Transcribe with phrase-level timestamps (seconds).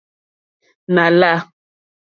[0.93, 1.33] Nà lâ.